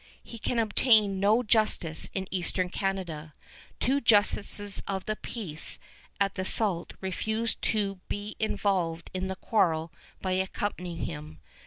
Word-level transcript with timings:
He 0.23 0.39
can 0.39 0.57
obtain 0.57 1.19
no 1.19 1.43
justice 1.43 2.09
in 2.15 2.27
Eastern 2.31 2.69
Canada. 2.71 3.35
Two 3.79 4.01
justices 4.01 4.81
of 4.87 5.05
the 5.05 5.15
peace 5.15 5.77
at 6.19 6.33
the 6.33 6.43
Sault 6.43 6.93
refuse 7.01 7.53
to 7.53 7.99
be 8.09 8.35
involved 8.39 9.11
in 9.13 9.27
the 9.27 9.35
quarrel 9.35 9.91
by 10.19 10.31
accompanying 10.31 11.05
him. 11.05 11.39